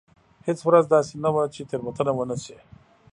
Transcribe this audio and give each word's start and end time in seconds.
هېڅ 0.47 0.59
ورځ 0.67 0.85
داسې 0.95 1.13
نه 1.23 1.29
وه 1.33 1.43
چې 1.53 1.61
تېروتنه 1.69 2.11
ونه 2.15 2.37
شي. 2.43 2.57